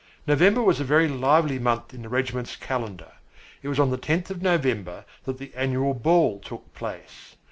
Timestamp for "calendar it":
2.55-3.67